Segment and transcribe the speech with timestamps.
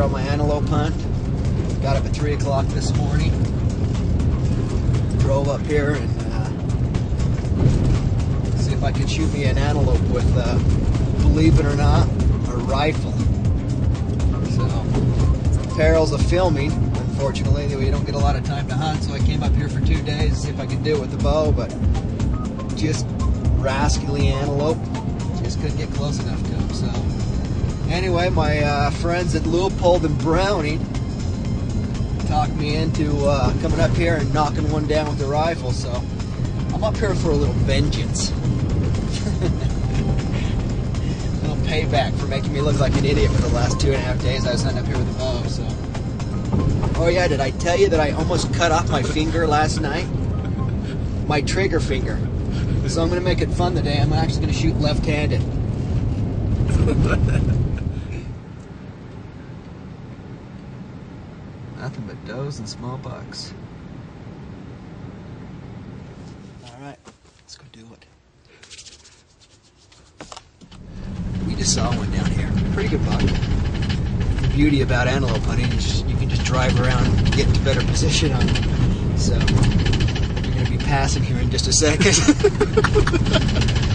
[0.00, 0.94] here on my antelope hunt.
[1.82, 3.30] Got up at 3 o'clock this morning.
[5.18, 6.48] Drove up here and uh,
[8.56, 10.56] see if I could shoot me an antelope with, uh,
[11.18, 12.08] believe it or not,
[12.48, 13.12] a rifle.
[14.52, 16.72] So, perils of filming.
[16.72, 19.68] Unfortunately, we don't get a lot of time to hunt, so I came up here
[19.68, 21.68] for two days to see if I could do it with the bow, but
[22.74, 23.04] just
[23.58, 24.78] rascally antelope.
[25.42, 26.72] Just couldn't get close enough to them.
[26.72, 26.86] So,
[27.90, 30.78] anyway, my uh, friends at Leupold and Browning
[32.26, 35.72] talked me into uh, coming up here and knocking one down with the rifle.
[35.72, 35.90] So,
[36.72, 38.30] I'm up here for a little vengeance.
[38.30, 38.34] a
[41.42, 44.00] little payback for making me look like an idiot for the last two and a
[44.00, 45.42] half days I was hunting up here with the bow.
[45.48, 45.66] So.
[47.02, 50.06] Oh yeah, did I tell you that I almost cut off my finger last night?
[51.26, 52.18] My trigger finger.
[52.88, 53.98] So I'm gonna make it fun today.
[54.00, 55.42] I'm actually gonna shoot left-handed.
[61.90, 63.52] Nothing but does and small bucks.
[66.64, 66.96] All right,
[67.40, 68.06] let's go do it.
[71.48, 72.48] We just saw one down here.
[72.74, 73.20] Pretty good buck.
[73.22, 77.84] The beauty about antelope hunting is you can just drive around and get into better
[77.84, 79.18] position on them.
[79.18, 82.14] So you're gonna be passing here in just a second.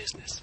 [0.00, 0.40] business?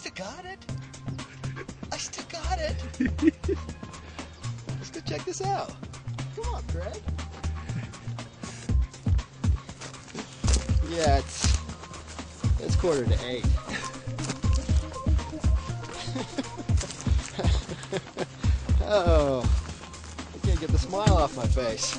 [0.00, 0.58] Still got it.
[1.92, 2.74] I still got it.
[4.78, 5.74] Let's go check this out.
[6.34, 6.96] Come on, Greg.
[10.88, 11.54] Yeah, it's
[12.60, 13.44] it's quarter to eight.
[18.84, 19.44] oh,
[20.34, 21.98] I can't get the smile off my face.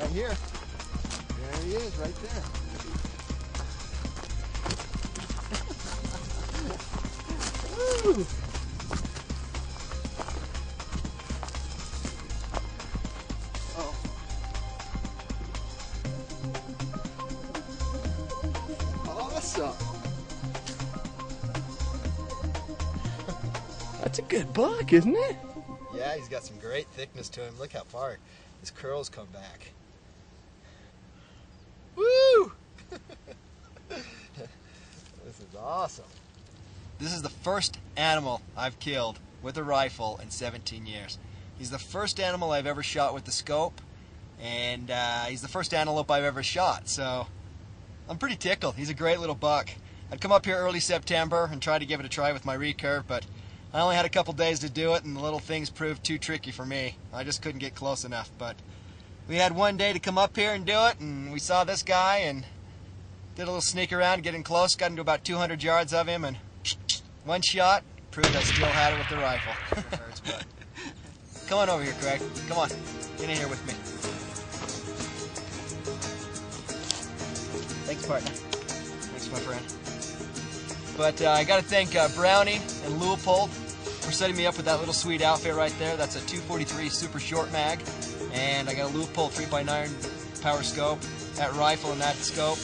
[0.00, 0.34] Right here.
[1.52, 2.55] There he is, right there.
[8.08, 8.26] Oh.
[19.08, 19.64] Awesome.
[23.26, 23.32] Uh,
[24.02, 25.36] that's a good buck, isn't it?
[25.92, 27.58] Yeah, he's got some great thickness to him.
[27.58, 28.18] Look how far
[28.60, 29.72] his curls come back.
[31.96, 32.52] Woo!
[35.24, 36.04] This is awesome.
[36.98, 41.18] This is the first animal I've killed with a rifle in 17 years.
[41.58, 43.82] He's the first animal I've ever shot with the scope,
[44.40, 46.88] and uh, he's the first antelope I've ever shot.
[46.88, 47.26] So
[48.08, 48.76] I'm pretty tickled.
[48.76, 49.68] He's a great little buck.
[50.10, 52.56] I'd come up here early September and try to give it a try with my
[52.56, 53.26] recurve, but
[53.74, 56.16] I only had a couple days to do it, and the little things proved too
[56.16, 56.96] tricky for me.
[57.12, 58.30] I just couldn't get close enough.
[58.38, 58.56] But
[59.28, 61.82] we had one day to come up here and do it, and we saw this
[61.82, 62.46] guy and
[63.34, 66.38] did a little sneak around, getting close, got into about 200 yards of him, and
[67.26, 67.82] one shot
[68.12, 69.52] proved I still had it with the rifle.
[71.48, 72.22] Come on over here, Craig.
[72.48, 72.68] Come on.
[73.18, 73.72] Get in here with me.
[77.84, 78.30] Thanks, partner.
[78.30, 80.96] Thanks, my friend.
[80.96, 84.66] But uh, I got to thank uh, Brownie and Leupold for setting me up with
[84.66, 85.96] that little sweet outfit right there.
[85.96, 87.80] That's a 243 super short mag.
[88.32, 91.00] And I got a Leupold 3x9 power scope,
[91.34, 92.58] that rifle and that scope.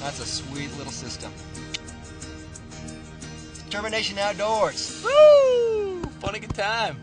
[0.00, 1.32] That's a sweet little system.
[3.72, 5.02] Termination Outdoors.
[5.02, 6.02] Woo!
[6.20, 6.98] Fun a good time.